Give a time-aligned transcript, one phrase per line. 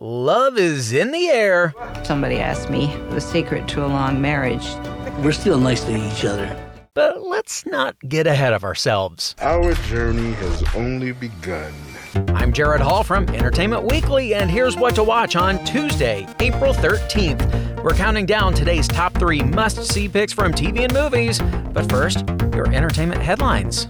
[0.00, 1.74] love is in the air.
[2.02, 4.66] Somebody asked me the secret to a long marriage.
[5.22, 6.56] We're still nice to each other.
[6.94, 9.36] But let's not get ahead of ourselves.
[9.40, 11.72] Our journey has only begun.
[12.34, 17.82] I'm Jared Hall from Entertainment Weekly, and here's what to watch on Tuesday, April 13th.
[17.84, 21.38] We're counting down today's top three must see picks from TV and movies.
[21.72, 23.86] But first, your entertainment headlines.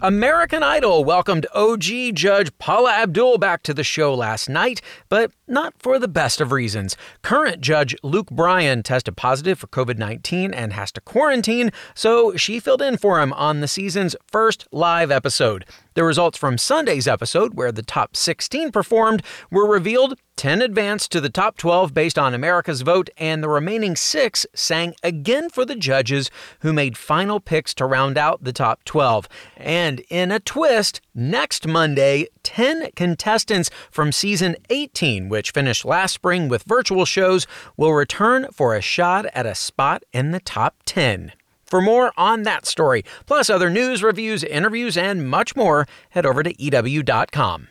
[0.00, 1.82] American Idol welcomed OG
[2.14, 6.52] judge Paula Abdul back to the show last night, but not for the best of
[6.52, 6.96] reasons.
[7.22, 12.60] Current judge Luke Bryan tested positive for COVID 19 and has to quarantine, so she
[12.60, 15.64] filled in for him on the season's first live episode.
[15.98, 19.20] The results from Sunday's episode, where the top 16 performed,
[19.50, 20.16] were revealed.
[20.36, 24.94] 10 advanced to the top 12 based on America's vote, and the remaining six sang
[25.02, 26.30] again for the judges
[26.60, 29.28] who made final picks to round out the top 12.
[29.56, 36.48] And in a twist, next Monday, 10 contestants from season 18, which finished last spring
[36.48, 37.44] with virtual shows,
[37.76, 41.32] will return for a shot at a spot in the top 10.
[41.68, 46.42] For more on that story, plus other news, reviews, interviews, and much more, head over
[46.42, 47.68] to EW.com.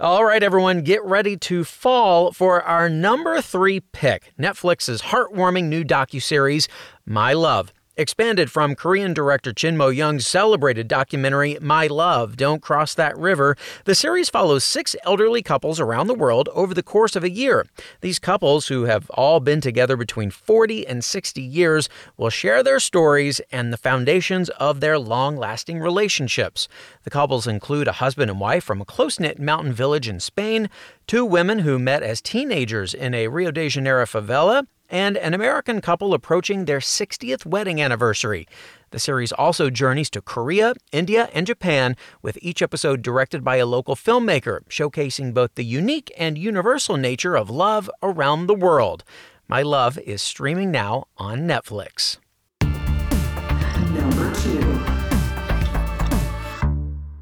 [0.00, 5.82] All right, everyone, get ready to fall for our number three pick Netflix's heartwarming new
[5.82, 6.68] docuseries,
[7.04, 7.72] My Love.
[8.00, 13.94] Expanded from Korean director Jin Mo-young's celebrated documentary My Love, Don't Cross That River, the
[13.96, 17.66] series follows six elderly couples around the world over the course of a year.
[18.00, 22.78] These couples, who have all been together between 40 and 60 years, will share their
[22.78, 26.68] stories and the foundations of their long lasting relationships.
[27.02, 30.70] The couples include a husband and wife from a close knit mountain village in Spain,
[31.08, 35.80] two women who met as teenagers in a Rio de Janeiro favela, and an American
[35.80, 38.46] couple approaching their 60th wedding anniversary.
[38.90, 43.66] The series also journeys to Korea, India, and Japan, with each episode directed by a
[43.66, 49.04] local filmmaker, showcasing both the unique and universal nature of love around the world.
[49.46, 52.18] My Love is streaming now on Netflix.
[53.94, 54.98] Number two.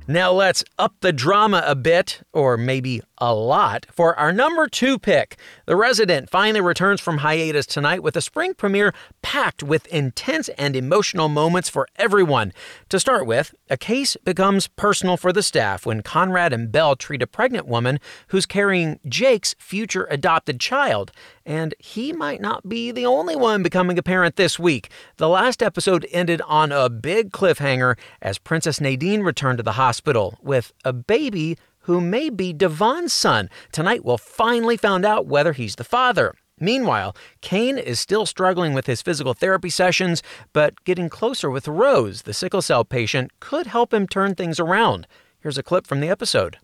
[0.08, 4.98] Now let's up the drama a bit, or maybe a lot, for our number two
[4.98, 5.38] pick.
[5.66, 10.76] The Resident finally returns from hiatus tonight with a spring premiere packed with intense and
[10.76, 12.52] emotional moments for everyone.
[12.90, 17.22] To start with, a case becomes personal for the staff when Conrad and Bell treat
[17.22, 21.12] a pregnant woman who's carrying Jake's future adopted child.
[21.44, 24.90] And he might not be the only one becoming a parent this week.
[25.16, 30.38] The last episode ended on a big cliffhanger as Princess Nadine returned to the hospital
[30.42, 33.48] with a baby who may be Devon's son.
[33.70, 36.34] Tonight we'll finally find out whether he's the father.
[36.58, 42.22] Meanwhile, Cain is still struggling with his physical therapy sessions, but getting closer with Rose,
[42.22, 45.06] the sickle cell patient, could help him turn things around.
[45.38, 46.58] Here's a clip from the episode.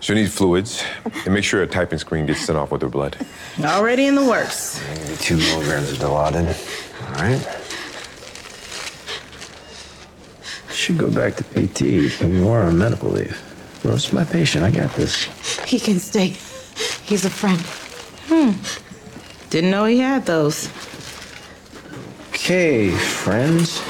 [0.00, 0.84] She'll need fluids
[1.24, 3.16] and make sure a typing screen gets sent off with her blood.
[3.60, 4.82] Already in the works.
[4.88, 7.06] Maybe two milligrams of Dilaudid.
[7.06, 7.62] All right.
[10.70, 13.40] Should go back to PT, but more on medical leave.
[13.86, 14.64] Rose is my patient.
[14.64, 15.24] I got this.
[15.64, 16.34] He can stay.
[17.04, 17.60] He's a friend.
[18.26, 18.50] Hmm.
[19.48, 20.68] Didn't know he had those.
[22.30, 23.80] Okay, friends.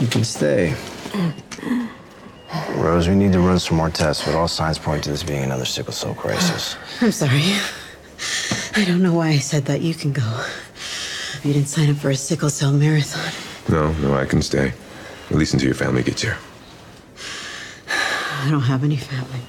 [0.00, 0.74] You can stay.
[2.74, 5.44] Rose, we need to run some more tests, but all signs point to this being
[5.44, 6.76] another sickle cell crisis.
[7.00, 7.54] I'm sorry.
[8.74, 9.80] I don't know why I said that.
[9.80, 10.44] You can go.
[11.44, 13.32] You didn't sign up for a sickle cell marathon.
[13.68, 14.72] No, no, I can stay.
[15.30, 16.36] At least until your family gets here.
[18.40, 19.40] I don't have any family.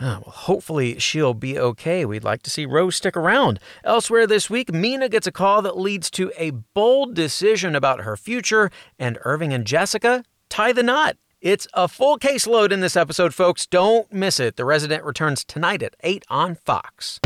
[0.00, 2.04] Ah, well, hopefully she'll be okay.
[2.04, 3.58] We'd like to see Rose stick around.
[3.82, 8.16] Elsewhere this week, Mina gets a call that leads to a bold decision about her
[8.16, 11.16] future, and Irving and Jessica tie the knot.
[11.40, 13.66] It's a full caseload in this episode, folks.
[13.66, 14.56] Don't miss it.
[14.56, 17.18] The Resident returns tonight at 8 on Fox.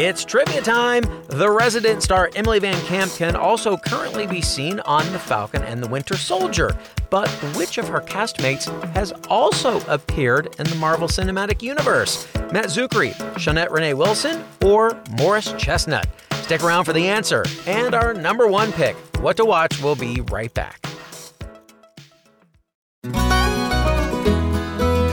[0.00, 1.02] It's trivia time.
[1.26, 5.88] The resident star Emily VanCamp can also currently be seen on The Falcon and the
[5.88, 6.78] Winter Soldier.
[7.10, 12.32] But which of her castmates has also appeared in the Marvel Cinematic Universe?
[12.52, 16.06] Matt Czuchry, Shaunette Renee Wilson, or Morris Chestnut?
[16.42, 18.94] Stick around for the answer and our number one pick.
[19.20, 20.87] What to watch will be right back.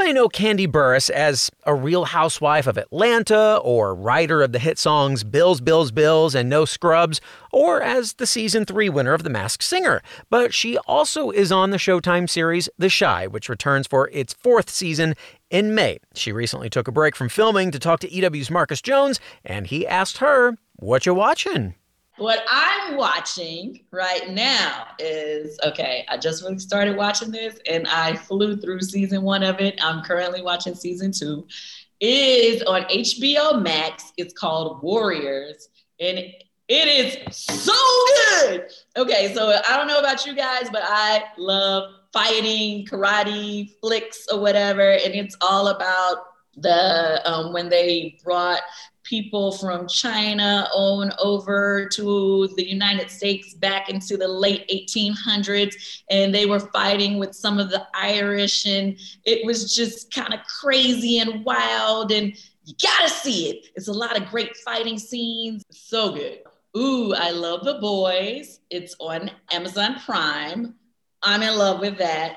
[0.00, 4.78] May know Kandi Burruss as a real housewife of Atlanta, or writer of the hit
[4.78, 7.20] songs Bills, Bills, Bills, and No Scrubs,
[7.52, 10.00] or as the season three winner of The Masked Singer.
[10.30, 14.70] But she also is on the Showtime series The Chi, which returns for its fourth
[14.70, 15.16] season
[15.50, 15.98] in May.
[16.14, 19.86] She recently took a break from filming to talk to EW's Marcus Jones, and he
[19.86, 21.74] asked her, What you watching?
[22.20, 28.14] What I'm watching right now is okay, I just really started watching this and I
[28.14, 29.82] flew through season one of it.
[29.82, 31.46] I'm currently watching season two.
[31.98, 34.12] It is on HBO Max.
[34.18, 35.70] It's called Warriors.
[35.98, 36.36] And it
[36.68, 37.72] is so
[38.42, 38.66] good.
[38.98, 44.40] Okay, so I don't know about you guys, but I love fighting, karate, flicks, or
[44.40, 44.92] whatever.
[44.92, 48.60] And it's all about the um, when they brought
[49.02, 56.34] people from China on over to the United States back into the late 1800s, and
[56.34, 61.18] they were fighting with some of the Irish, and it was just kind of crazy
[61.18, 63.66] and wild, and you gotta see it.
[63.74, 65.64] It's a lot of great fighting scenes.
[65.70, 66.40] So good.
[66.76, 68.60] Ooh, I love The Boys.
[68.70, 70.74] It's on Amazon Prime.
[71.22, 72.36] I'm in love with that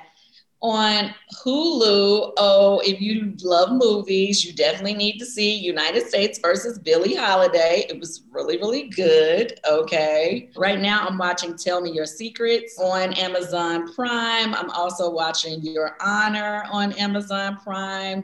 [0.64, 1.14] on
[1.44, 2.32] Hulu.
[2.38, 7.86] Oh, if you love movies, you definitely need to see United States versus Billie Holiday.
[7.90, 9.60] It was really, really good.
[9.70, 10.50] Okay.
[10.56, 14.56] Right now, I'm watching Tell Me Your Secrets on Amazon Prime.
[14.56, 18.24] I'm also watching Your Honor on Amazon Prime.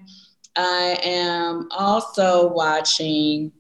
[0.55, 3.51] I am also watching,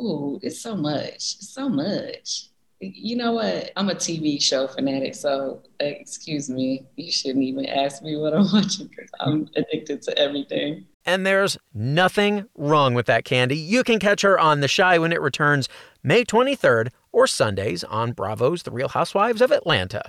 [0.00, 1.14] ooh, it's so much.
[1.14, 2.50] It's so much
[2.94, 3.72] you know what?
[3.76, 6.86] I'm a TV show fanatic, so excuse me.
[6.96, 10.86] You shouldn't even ask me what I'm watching because I'm addicted to everything.
[11.04, 13.56] And there's nothing wrong with that, Kandi.
[13.56, 15.68] You can catch her on The Chi when it returns
[16.02, 20.02] May 23rd or Sundays on Bravo's The Real Housewives of Atlanta.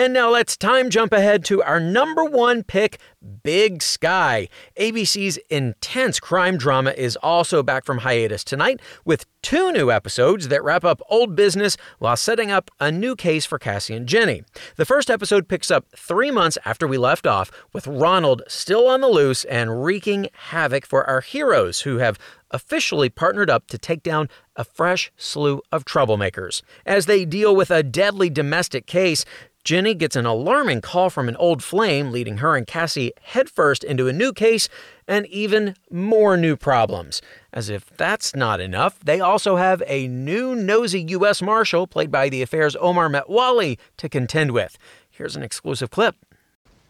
[0.00, 2.98] And now let's time jump ahead to our number one pick,
[3.42, 4.48] Big Sky.
[4.78, 10.64] ABC's intense crime drama is also back from hiatus tonight with two new episodes that
[10.64, 14.42] wrap up old business while setting up a new case for Cassie and Jenny.
[14.76, 19.02] The first episode picks up three months after we left off, with Ronald still on
[19.02, 22.18] the loose and wreaking havoc for our heroes who have
[22.50, 26.62] officially partnered up to take down a fresh slew of troublemakers.
[26.84, 29.24] As they deal with a deadly domestic case,
[29.70, 34.08] Jenny gets an alarming call from an old flame, leading her and Cassie headfirst into
[34.08, 34.68] a new case
[35.06, 37.22] and even more new problems.
[37.52, 41.40] As if that's not enough, they also have a new nosy U.S.
[41.40, 44.76] Marshal, played by the affair's Omar Metwally, to contend with.
[45.08, 46.16] Here's an exclusive clip.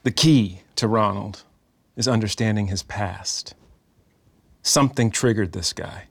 [0.04, 1.44] The key to Ronald
[1.96, 3.52] is understanding his past.
[4.62, 6.04] Something triggered this guy.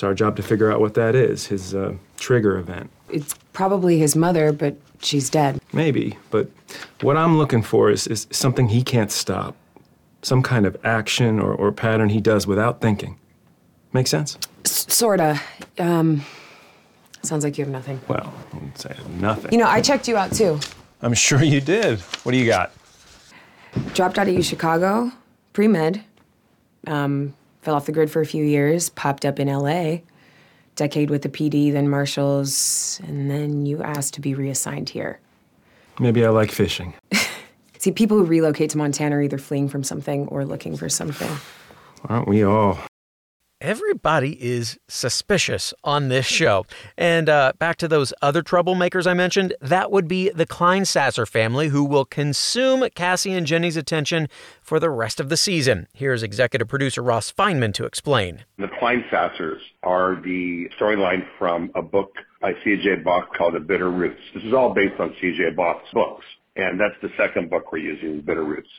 [0.00, 2.88] It's our job to figure out what that is, his uh, trigger event.
[3.10, 5.60] It's probably his mother, but she's dead.
[5.74, 6.48] Maybe, but
[7.02, 9.54] what I'm looking for is, is something he can't stop.
[10.22, 13.18] Some kind of action or, or pattern he does without thinking.
[13.92, 14.38] Make sense?
[14.64, 15.38] S- sorta.
[15.78, 16.24] Um,
[17.20, 18.00] sounds like you have nothing.
[18.08, 19.52] Well, I wouldn't say nothing.
[19.52, 20.58] You know, I checked you out too.
[21.02, 22.00] I'm sure you did.
[22.22, 22.72] What do you got?
[23.92, 25.12] Dropped out of U Chicago,
[25.52, 26.02] pre med.
[26.86, 29.98] Um, fell off the grid for a few years, popped up in LA.
[30.76, 35.20] Decade with the PD, then Marshals, and then you asked to be reassigned here.
[35.98, 36.94] Maybe I like fishing.
[37.78, 41.30] See, people who relocate to Montana are either fleeing from something or looking for something.
[42.04, 42.78] Aren't we all?
[43.60, 46.64] Everybody is suspicious on this show.
[46.96, 51.68] And uh, back to those other troublemakers I mentioned, that would be the Kleinsasser family,
[51.68, 54.28] who will consume Cassie and Jenny's attention
[54.62, 55.88] for the rest of the season.
[55.92, 58.44] Here's executive producer Ross Fineman to explain.
[58.56, 63.02] The Kleinsassers are the storyline from a book by C.J.
[63.04, 64.16] Box called The Bitterroots.
[64.32, 65.50] This is all based on C.J.
[65.50, 66.24] Box books,
[66.56, 68.70] and that's the second book we're using, Bitterroots.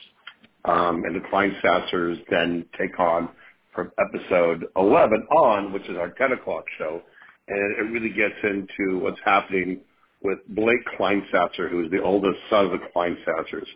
[0.64, 3.28] Um, and the Kleinsassers then take on
[3.74, 7.00] from episode 11 on, which is our 10 o'clock show.
[7.48, 9.80] And it really gets into what's happening
[10.22, 13.66] with Blake Kleinsasser, who is the oldest son of the Kleinsassers,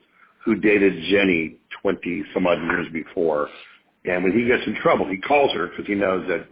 [0.45, 3.49] who dated Jenny 20 some odd years before.
[4.05, 6.47] And when he gets in trouble, he calls her because he knows that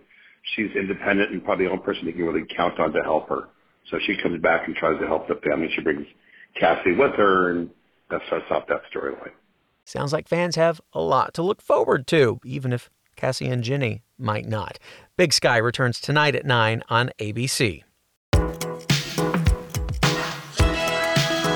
[0.55, 3.49] she's independent and probably the only person he can really count on to help her.
[3.91, 5.69] So she comes back and tries to help the family.
[5.75, 6.07] She brings
[6.59, 7.71] Cassie with her, and
[8.11, 9.33] that starts off that storyline.
[9.85, 14.03] Sounds like fans have a lot to look forward to, even if Cassie and Jenny
[14.19, 14.79] might not.
[15.17, 17.83] Big Sky returns tonight at 9 on ABC.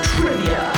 [0.03, 0.73] Trivia.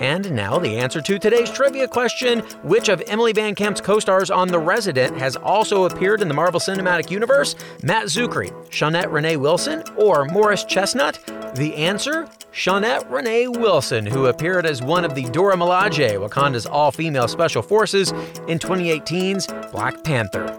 [0.00, 4.48] And now the answer to today's trivia question Which of Emily VanCamp's co stars on
[4.48, 7.54] The Resident has also appeared in the Marvel Cinematic Universe?
[7.82, 11.20] Matt Czuchry, Shaunette Renee Wilson, or Morris Chestnut?
[11.54, 16.92] The answer Shaunette Renee Wilson, who appeared as one of the Dora Milaje, Wakanda's all
[16.92, 18.12] female special forces,
[18.46, 20.56] in 2018's Black Panther.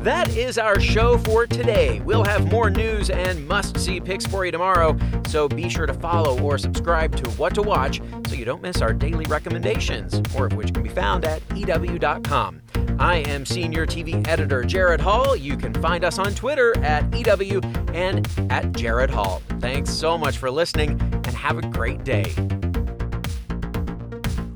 [0.00, 2.00] That is our show for today.
[2.00, 4.94] We'll have more news and must see picks for you tomorrow,
[5.28, 8.82] so be sure to follow or subscribe to What to Watch so you don't miss
[8.82, 12.60] our daily recommendations, more of which can be found at EW.com.
[12.98, 15.36] I am Senior TV Editor Jared Hall.
[15.36, 17.60] You can find us on Twitter at EW
[17.92, 19.42] and at Jared Hall.
[19.60, 22.30] Thanks so much for listening and have a great day.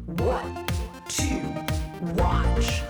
[0.06, 0.72] What
[1.08, 1.64] to
[2.14, 2.82] watch?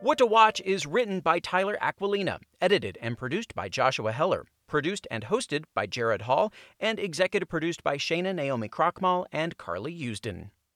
[0.00, 5.08] What to Watch is written by Tyler Aquilina, edited and produced by Joshua Heller, produced
[5.10, 10.50] and hosted by Jared Hall, and executive produced by Shana Naomi Krochmal and Carly Usden.